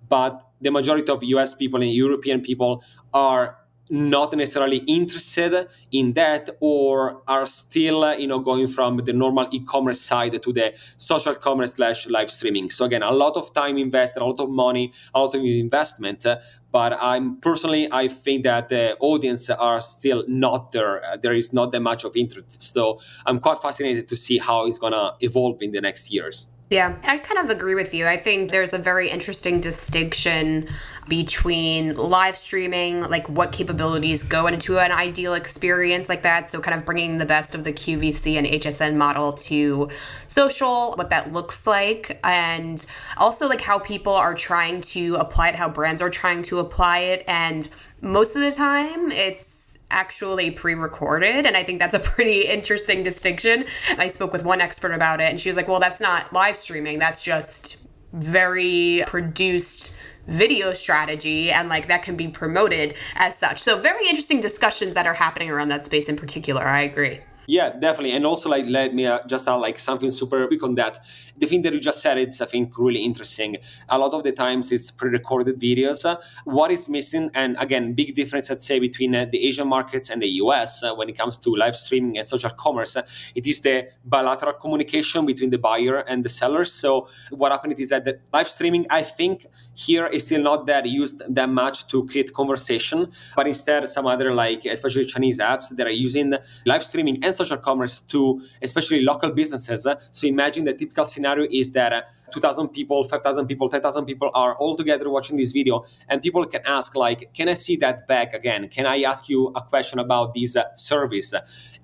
[0.08, 3.56] but the majority of US people and European people are
[3.90, 9.46] not necessarily interested in that or are still uh, you know going from the normal
[9.52, 12.70] e-commerce side to the social commerce slash live streaming.
[12.70, 16.24] So again a lot of time invested a lot of money a lot of investment
[16.24, 16.38] uh,
[16.72, 21.04] but i'm personally i think that the audience are still not there.
[21.04, 22.62] Uh, there is not that much of interest.
[22.62, 26.96] So i'm quite fascinated to see how it's to evolve in the next years yeah,
[27.04, 28.08] I kind of agree with you.
[28.08, 30.66] I think there's a very interesting distinction
[31.08, 36.50] between live streaming, like what capabilities go into an ideal experience like that.
[36.50, 39.88] So, kind of bringing the best of the QVC and HSN model to
[40.26, 42.84] social, what that looks like, and
[43.18, 46.98] also like how people are trying to apply it, how brands are trying to apply
[46.98, 47.24] it.
[47.28, 47.68] And
[48.00, 49.63] most of the time, it's
[49.94, 53.64] actually pre-recorded and i think that's a pretty interesting distinction.
[53.96, 56.56] I spoke with one expert about it and she was like well that's not live
[56.56, 56.98] streaming.
[56.98, 57.78] That's just
[58.12, 63.60] very produced video strategy and like that can be promoted as such.
[63.60, 66.62] So very interesting discussions that are happening around that space in particular.
[66.62, 67.20] I agree.
[67.46, 68.12] Yeah, definitely.
[68.12, 71.04] And also, like, let me uh, just add like something super quick on that.
[71.38, 73.56] The thing that you just said, it's I think really interesting.
[73.88, 76.04] A lot of the times it's pre-recorded videos.
[76.44, 80.22] What is missing, and again, big difference, I'd say, between uh, the Asian markets and
[80.22, 82.96] the US uh, when it comes to live streaming and social commerce.
[82.96, 83.02] Uh,
[83.34, 86.64] it is the bilateral communication between the buyer and the seller.
[86.64, 90.86] So what happened is that the live streaming, I think, here is still not that
[90.86, 95.86] used that much to create conversation, but instead some other like, especially Chinese apps that
[95.86, 99.86] are using live streaming and social commerce to especially local businesses.
[100.12, 104.54] So imagine the typical scenario is that uh, 2,000 people, 5,000 people, 10,000 people are
[104.56, 108.34] all together watching this video, and people can ask like, "Can I see that back
[108.34, 108.68] again?
[108.68, 111.34] Can I ask you a question about this uh, service?"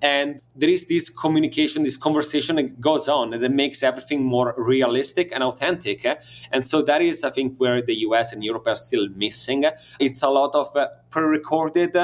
[0.01, 5.31] And there is this communication, this conversation that goes on, that makes everything more realistic
[5.33, 6.05] and authentic.
[6.51, 9.65] And so that is, I think, where the US and Europe are still missing.
[9.99, 11.95] It's a lot of uh, pre-recorded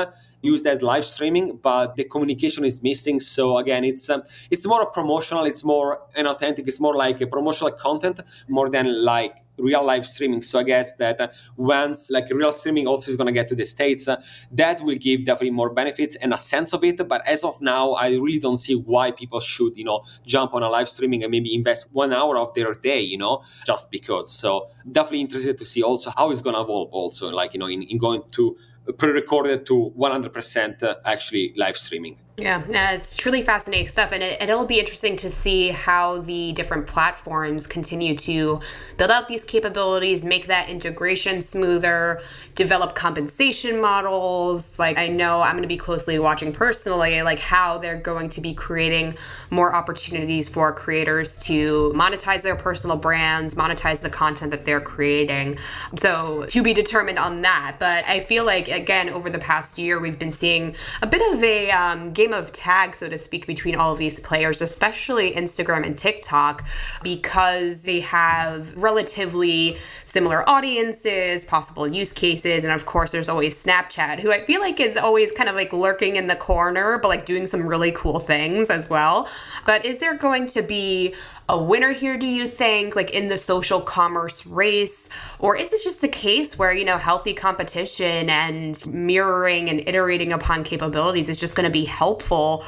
[0.53, 3.19] used as live streaming, but the communication is missing.
[3.19, 7.71] So again, it's um, it's more promotional, it's more inauthentic, it's more like a promotional
[7.71, 10.41] content more than like real live streaming.
[10.41, 13.55] So I guess that uh, once like real streaming also is going to get to
[13.55, 17.07] the states, uh, that will give definitely more benefits and a sense of it.
[17.07, 20.63] But as of now, I really don't see why people should you know jump on
[20.63, 24.31] a live streaming and maybe invest one hour of their day, you know, just because.
[24.31, 26.89] So definitely interested to see also how it's going to evolve.
[26.91, 28.57] Also, like you know, in, in going to
[28.97, 32.17] pre-recorded to 100% uh, actually live streaming.
[32.39, 32.61] Yeah,
[32.93, 37.65] it's truly fascinating stuff, and it, will be interesting to see how the different platforms
[37.65, 38.59] continue to
[38.95, 42.21] build out these capabilities, make that integration smoother,
[42.53, 44.77] develop compensation models.
[44.77, 48.41] Like I know I'm going to be closely watching personally, like how they're going to
[48.41, 49.15] be creating
[49.49, 55.57] more opportunities for creators to monetize their personal brands, monetize the content that they're creating.
[55.95, 59.99] So to be determined on that, but I feel like again over the past year
[59.99, 63.75] we've been seeing a bit of a um, game of tag, so to speak, between
[63.75, 66.65] all of these players, especially Instagram and TikTok,
[67.03, 74.19] because they have relatively similar audiences, possible use cases, and of course, there's always Snapchat,
[74.19, 77.25] who I feel like is always kind of like lurking in the corner, but like
[77.25, 79.27] doing some really cool things as well.
[79.65, 81.15] But is there going to be
[81.49, 85.07] a winner here, do you think, like in the social commerce race?
[85.39, 90.33] Or is this just a case where, you know, healthy competition and mirroring and iterating
[90.33, 92.63] upon capabilities is just going to be helpful Helpful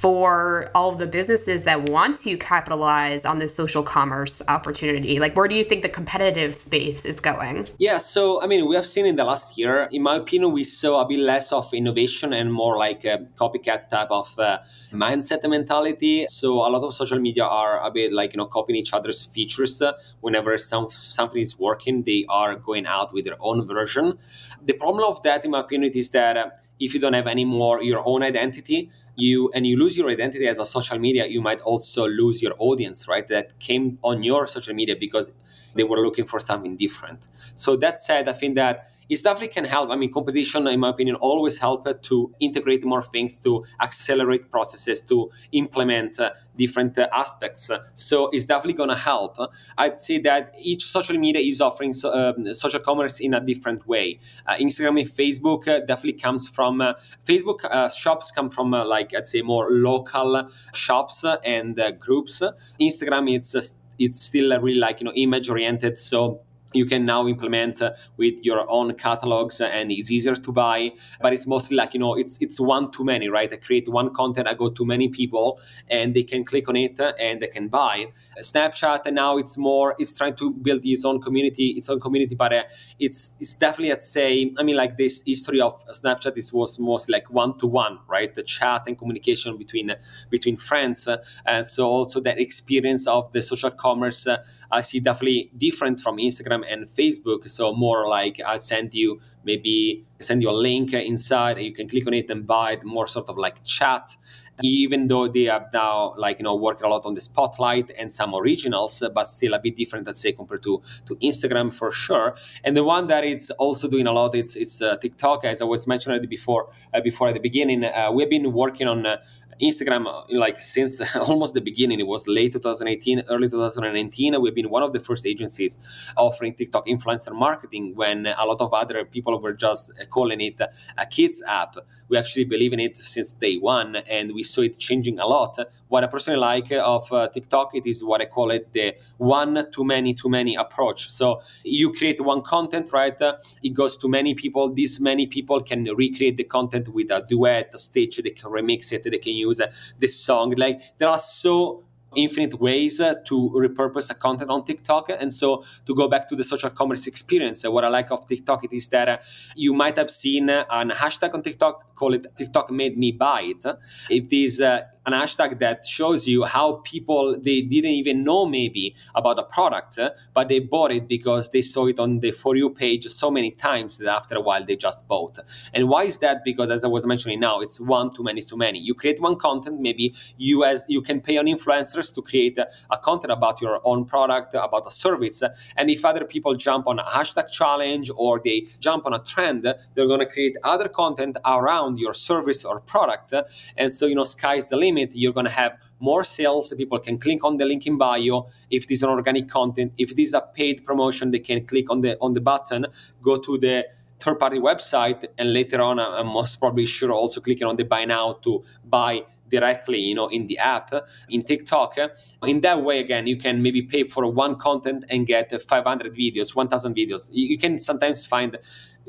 [0.00, 5.18] for all of the businesses that want to capitalize on this social commerce opportunity?
[5.18, 7.66] Like, where do you think the competitive space is going?
[7.78, 10.62] Yeah, so I mean, we have seen in the last year, in my opinion, we
[10.62, 14.58] saw a bit less of innovation and more like a copycat type of uh,
[14.92, 16.26] mindset and mentality.
[16.28, 19.24] So a lot of social media are a bit like you know copying each other's
[19.24, 19.82] features.
[20.20, 24.16] Whenever some something is working, they are going out with their own version.
[24.64, 27.44] The problem of that, in my opinion, is that uh, if you don't have any
[27.44, 31.40] more your own identity you and you lose your identity as a social media you
[31.40, 35.32] might also lose your audience right that came on your social media because
[35.74, 37.28] they were looking for something different.
[37.54, 39.90] So that said i think that it definitely can help.
[39.90, 45.02] I mean, competition, in my opinion, always help to integrate more things, to accelerate processes,
[45.02, 47.70] to implement uh, different uh, aspects.
[47.94, 49.36] So it's definitely going to help.
[49.78, 53.86] I'd say that each social media is offering so, um, social commerce in a different
[53.86, 54.18] way.
[54.46, 56.94] Uh, Instagram and Facebook uh, definitely comes from uh,
[57.24, 62.42] Facebook uh, shops come from like I'd say more local shops and groups.
[62.80, 63.54] Instagram it's
[63.98, 66.40] it's still really like you know image oriented, so
[66.74, 71.32] you can now implement uh, with your own catalogs and it's easier to buy but
[71.32, 73.52] it's mostly like you know it's it's one too many right?
[73.52, 77.00] I create one content i go to many people and they can click on it
[77.18, 78.06] and they can buy.
[78.40, 82.34] Snapchat and now it's more it's trying to build its own community its own community
[82.34, 82.62] but uh,
[82.98, 87.08] it's it's definitely i'd say i mean like this history of snapchat is was most
[87.08, 88.34] like one to one right?
[88.34, 89.94] The chat and communication between
[90.30, 91.08] between friends
[91.46, 96.16] and so also that experience of the social commerce uh, i see definitely different from
[96.18, 97.48] instagram Instagram and Facebook.
[97.48, 102.06] So more like I send you maybe send you a link inside, you can click
[102.06, 102.84] on it and buy it.
[102.84, 104.16] More sort of like chat.
[104.60, 108.12] Even though they are now like you know working a lot on the spotlight and
[108.12, 112.34] some originals, but still a bit different, let's say, compared to to Instagram for sure.
[112.64, 115.64] And the one that it's also doing a lot, it's it's uh, TikTok, as I
[115.64, 117.84] was mentioning before uh, before at the beginning.
[117.84, 119.18] Uh, we've been working on uh,
[119.60, 124.40] Instagram, uh, like since almost the beginning, it was late 2018, early 2019.
[124.40, 125.78] We've been one of the first agencies
[126.16, 130.60] offering TikTok influencer marketing when a lot of other people were just calling it
[130.96, 131.74] a kids app.
[132.08, 135.58] We actually believe in it since day one, and we saw it changing a lot.
[135.88, 139.66] What I personally like of uh, TikTok, it is what I call it the one
[139.72, 141.10] too many too many approach.
[141.10, 143.20] So you create one content, right?
[143.62, 144.72] It goes to many people.
[144.72, 148.18] These many people can recreate the content with a duet, a stitch.
[148.18, 149.02] They can remix it.
[149.02, 149.60] They can use use
[149.98, 150.52] the song.
[150.52, 151.84] Like there are so
[152.18, 155.10] infinite ways uh, to repurpose a content on TikTok.
[155.10, 158.26] And so to go back to the social commerce experience, uh, what I like of
[158.26, 159.18] TikTok it is that uh,
[159.54, 163.64] you might have seen an hashtag on TikTok, call it TikTok made me buy it.
[164.10, 164.60] It is
[165.08, 169.98] an hashtag that shows you how people they didn't even know maybe about a product
[170.34, 173.50] but they bought it because they saw it on the for you page so many
[173.50, 175.38] times that after a while they just bought
[175.72, 178.56] and why is that because as i was mentioning now it's one too many too
[178.56, 182.58] many you create one content maybe you as you can pay on influencers to create
[182.58, 185.42] a, content about your own product about a service
[185.76, 189.62] and if other people jump on a hashtag challenge or they jump on a trend
[189.94, 193.32] they're going to create other content around your service or product
[193.76, 196.72] and so you know sky's the limit limit, you're going to have more sales.
[196.76, 198.46] People can click on the link in bio.
[198.70, 201.90] If it is an organic content, if it is a paid promotion, they can click
[201.90, 202.86] on the on the button,
[203.22, 203.86] go to the
[204.20, 208.04] third party website, and later on, I'm most probably sure also clicking on the buy
[208.04, 210.92] now to buy directly you know in the app
[211.28, 211.96] in tiktok
[212.42, 216.54] in that way again you can maybe pay for one content and get 500 videos
[216.54, 218.58] 1000 videos you can sometimes find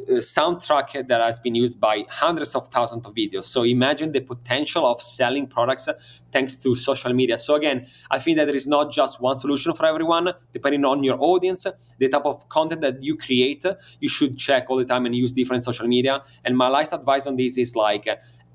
[0.08, 3.44] uh, soundtrack that has been used by hundreds of thousands of videos.
[3.44, 5.90] So imagine the potential of selling products
[6.32, 7.38] thanks to social media.
[7.38, 10.34] So again, I think that there is not just one solution for everyone.
[10.54, 11.66] Depending on your audience,
[11.98, 13.66] the type of content that you create,
[14.00, 16.24] you should check all the time and use different social media.
[16.46, 18.08] And my last advice on this is like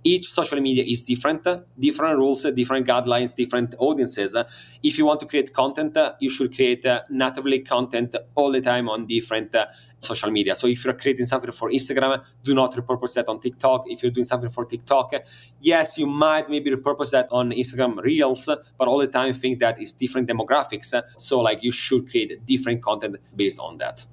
[0.04, 1.46] each social media is different,
[1.78, 4.36] different rules, different guidelines, different audiences.
[4.82, 8.88] If you want to create content, you should create uh, natively content all the time
[8.88, 9.66] on different uh,
[10.00, 10.54] social media.
[10.54, 13.84] So if you're creating something for Instagram, do not repurpose that on TikTok.
[13.86, 15.14] If you're doing something for TikTok,
[15.60, 18.44] yes, you might maybe repurpose that on Instagram Reels,
[18.78, 20.94] but all the time think that it's different demographics.
[21.16, 24.04] So like you should create different content based on that.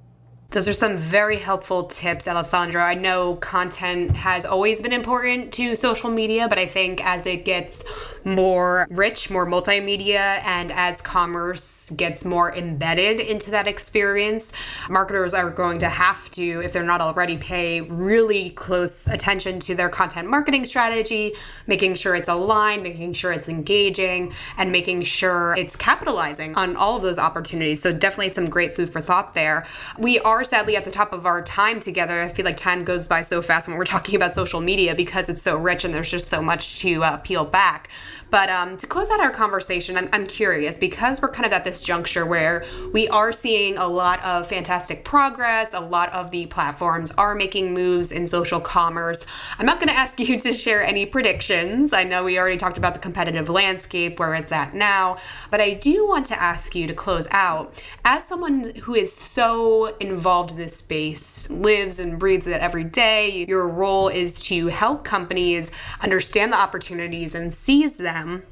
[0.51, 2.81] Those are some very helpful tips, Alessandro.
[2.81, 7.45] I know content has always been important to social media, but I think as it
[7.45, 7.85] gets
[8.25, 14.51] more rich, more multimedia, and as commerce gets more embedded into that experience,
[14.89, 19.73] marketers are going to have to, if they're not already, pay really close attention to
[19.73, 21.33] their content marketing strategy,
[21.65, 26.97] making sure it's aligned, making sure it's engaging, and making sure it's capitalizing on all
[26.97, 27.81] of those opportunities.
[27.81, 29.65] So, definitely some great food for thought there.
[29.97, 32.21] We are sadly at the top of our time together.
[32.21, 35.29] I feel like time goes by so fast when we're talking about social media because
[35.29, 37.89] it's so rich and there's just so much to uh, peel back.
[38.31, 41.65] But um, to close out our conversation, I'm, I'm curious because we're kind of at
[41.65, 42.63] this juncture where
[42.93, 47.73] we are seeing a lot of fantastic progress, a lot of the platforms are making
[47.73, 49.25] moves in social commerce.
[49.59, 51.91] I'm not going to ask you to share any predictions.
[51.91, 55.17] I know we already talked about the competitive landscape, where it's at now,
[55.49, 59.97] but I do want to ask you to close out as someone who is so
[59.97, 63.45] involved in this space, lives and breathes it every day.
[63.47, 65.71] Your role is to help companies
[66.01, 68.43] understand the opportunities and seize them.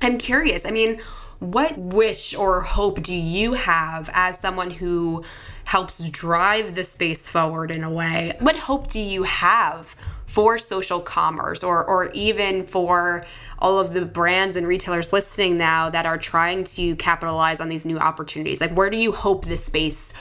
[0.00, 0.64] I'm curious.
[0.64, 1.00] I mean,
[1.38, 5.24] what wish or hope do you have as someone who
[5.64, 8.36] helps drive the space forward in a way?
[8.38, 9.96] What hope do you have
[10.26, 13.24] for social commerce or, or even for
[13.58, 17.84] all of the brands and retailers listening now that are trying to capitalize on these
[17.84, 18.60] new opportunities?
[18.60, 20.12] Like, where do you hope this space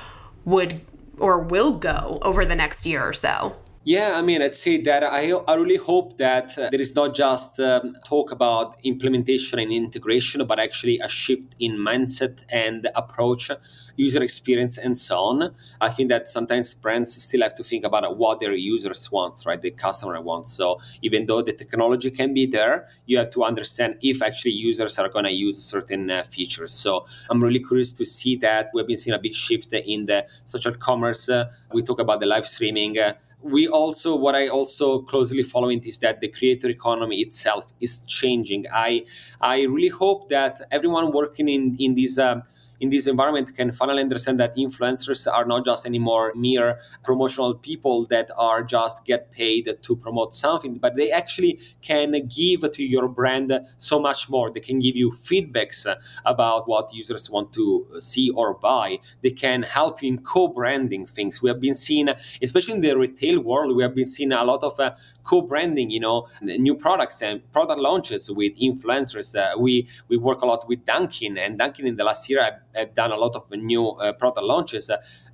[0.45, 0.81] would
[1.19, 3.55] or will go over the next year or so?
[3.87, 7.13] Yeah, I mean, I'd say that I, I really hope that uh, there is not
[7.13, 13.51] just um, talk about implementation and integration, but actually a shift in mindset and approach,
[13.95, 15.53] user experience, and so on.
[15.81, 19.61] I think that sometimes brands still have to think about what their users want, right?
[19.61, 20.51] The customer wants.
[20.51, 24.97] So even though the technology can be there, you have to understand if actually users
[24.97, 26.73] are going to use certain uh, features.
[26.73, 28.71] So I'm really curious to see that.
[28.73, 31.29] We've been seeing a big shift in the social commerce.
[31.29, 32.97] Uh, we talk about the live streaming.
[33.45, 38.65] We also what i also closely following is that the creator economy itself is changing.
[38.73, 39.05] I
[39.39, 42.41] i really hope that everyone working in in this uh,
[42.85, 48.05] in this environment can finally understand that influencers are not just anymore mere promotional people
[48.13, 53.07] that are just get paid to promote something but they actually can give to your
[53.07, 54.51] brand so much more.
[54.51, 55.81] They can give you feedbacks
[56.25, 57.65] about what users want to
[57.99, 58.99] see or buy.
[59.23, 61.41] They can help you in co-branding things.
[61.41, 62.09] We have been seeing
[62.41, 64.91] especially in the retail world we have been seeing a lot of uh,
[65.23, 69.29] co-branding you know new products and product launches with influencers.
[69.35, 72.41] Uh, we we work a lot with dunkin and dunkin in the last year
[72.75, 74.89] have done a lot of new uh, product launches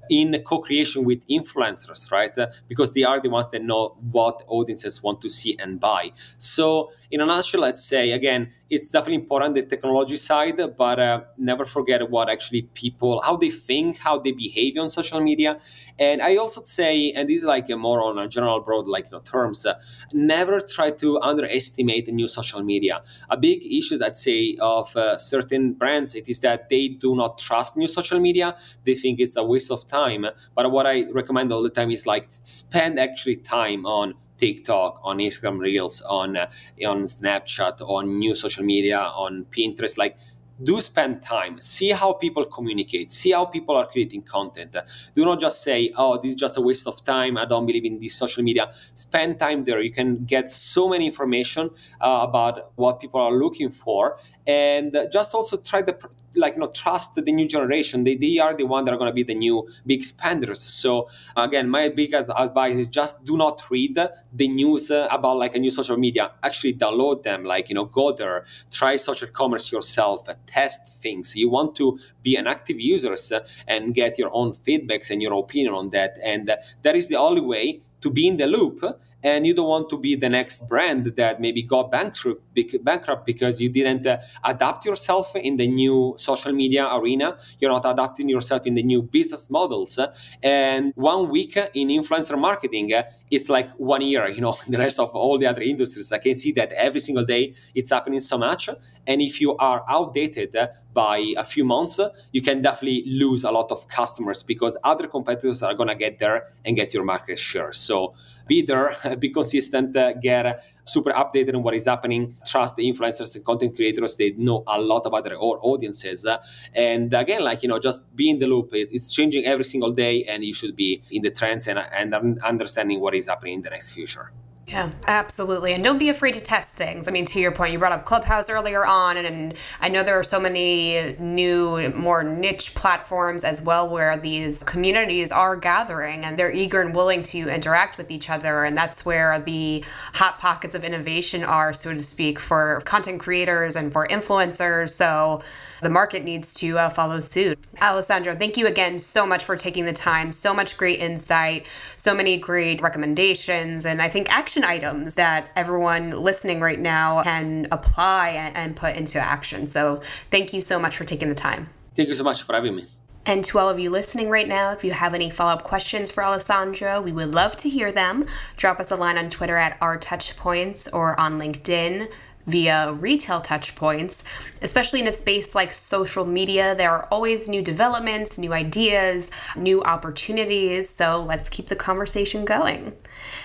[0.10, 2.38] in co-creation with influencers, right?
[2.38, 6.12] Uh, because they are the ones that know what audiences want to see and buy.
[6.38, 11.22] So, in a nutshell, let's say again, it's definitely important the technology side, but uh,
[11.38, 15.60] never forget what actually people, how they think, how they behave on social media.
[16.00, 19.06] And I also say, and this is like a more on a general broad like
[19.06, 19.74] you know, terms, uh,
[20.14, 23.04] never try to underestimate new social media.
[23.30, 27.40] A big issue that say of uh, certain brands it is that they do not
[27.40, 28.56] trust new social media.
[28.86, 30.26] They think it's a waste of time.
[30.56, 35.20] But what I recommend all the time is like spend actually time on TikTok, on
[35.28, 36.50] Instagram Reels, on uh,
[36.92, 39.98] on Snapchat, on new social media, on Pinterest.
[39.98, 40.18] Like,
[40.64, 44.76] do spend time, see how people communicate, see how people are creating content.
[45.16, 47.34] Do not just say, "Oh, this is just a waste of time.
[47.44, 48.66] I don't believe in this social media."
[48.96, 49.82] Spend time there.
[49.82, 51.70] You can get so many information
[52.08, 55.98] uh, about what people are looking for, and just also try the
[56.36, 58.04] like you know trust the new generation.
[58.04, 60.62] They, they are the one that are going to be the new big spenders.
[60.62, 64.00] So again my big advice is just do not read
[64.34, 66.32] the news uh, about like a new social media.
[66.44, 68.46] Actually download them like you know go there.
[68.72, 70.28] Try social commerce yourself.
[70.46, 71.36] Test things.
[71.36, 75.34] You want to be an active user uh, and get your own feedbacks and your
[75.34, 76.18] opinion on that.
[76.24, 78.84] And uh, that is the only way to be in the loop
[79.24, 82.42] and you don't want to be the next brand that maybe got bankrupt,
[82.84, 87.38] bankrupt because you didn't uh, adapt yourself in the new social media arena.
[87.60, 90.00] You're not adapting yourself in the new business models.
[90.42, 95.00] And one week in influencer marketing, uh, it's like one year, you know, the rest
[95.00, 96.12] of all the other industries.
[96.12, 98.70] I can see that every single day it's happening so much.
[99.08, 100.56] And if you are outdated
[100.94, 102.00] by a few months,
[102.32, 106.20] you can definitely lose a lot of customers because other competitors are going to get
[106.20, 107.72] there and get your market share.
[107.72, 108.14] So
[108.48, 113.36] be there, be consistent, uh, get super updated on what is happening, trust the influencers
[113.36, 114.16] and content creators.
[114.16, 116.26] They know a lot about their own audiences.
[116.74, 118.70] and again, like, you know, just be in the loop.
[118.74, 123.00] it's changing every single day and you should be in the trends and, and understanding
[123.00, 124.32] what is happening in the next future.
[124.72, 125.74] Yeah, absolutely.
[125.74, 127.08] And don't be afraid to test things.
[127.10, 130.02] I mean, to your point, you brought up Clubhouse earlier on, and, and, I know
[130.04, 136.24] there are so many new, more niche platforms as well where these communities are gathering
[136.24, 138.64] and they're eager and willing to interact with each other.
[138.64, 143.76] And that's where the hot pockets of innovation are, so to speak, for content creators
[143.76, 144.92] and for influencers.
[144.92, 145.42] So,
[145.82, 147.60] the market needs to uh, follow suit.
[147.82, 150.32] Alessandro, thank you again so much for taking the time.
[150.32, 151.68] So much great insight,
[151.98, 157.68] so many great recommendations, and I think action items that everyone listening right now can
[157.72, 159.68] apply and put into action.
[159.68, 161.70] So thank you so much for taking the time.
[161.96, 162.86] Thank you so much for having me.
[163.26, 166.10] And to all of you listening right now, if you have any follow up questions
[166.10, 168.26] for Alessandro, we would love to hear them.
[168.58, 172.10] Drop us a line on Twitter at RTouchPoints or on LinkedIn
[172.46, 174.24] via retail touchpoints,
[174.62, 176.76] especially in a space like social media.
[176.76, 180.90] There are always new developments, new ideas, new opportunities.
[180.90, 182.94] So let's keep the conversation going.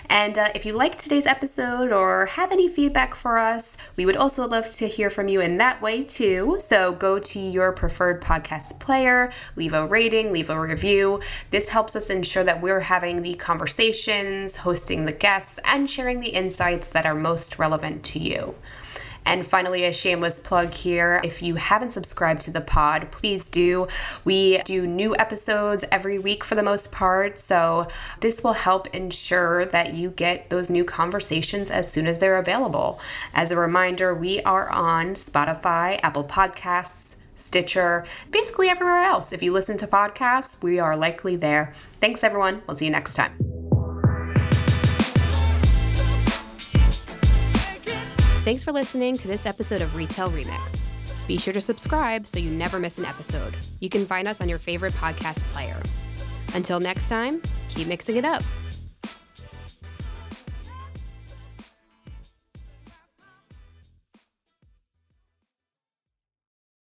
[0.08, 4.16] And uh, if you liked today's episode or have any feedback for us, we would
[4.16, 6.56] also love to hear from you in that way too.
[6.58, 11.20] So go to your preferred podcast player, leave a rating, leave a review.
[11.50, 16.28] This helps us ensure that we're having the conversations, hosting the guests, and sharing the
[16.28, 18.54] insights that are most relevant to you.
[19.26, 21.20] And finally, a shameless plug here.
[21.24, 23.88] If you haven't subscribed to the pod, please do.
[24.24, 27.38] We do new episodes every week for the most part.
[27.38, 27.88] So
[28.20, 33.00] this will help ensure that you get those new conversations as soon as they're available.
[33.34, 39.32] As a reminder, we are on Spotify, Apple Podcasts, Stitcher, basically everywhere else.
[39.32, 41.74] If you listen to podcasts, we are likely there.
[42.00, 42.62] Thanks, everyone.
[42.66, 43.65] We'll see you next time.
[48.46, 50.86] Thanks for listening to this episode of Retail Remix.
[51.26, 53.56] Be sure to subscribe so you never miss an episode.
[53.80, 55.82] You can find us on your favorite podcast player.
[56.54, 58.44] Until next time, keep mixing it up.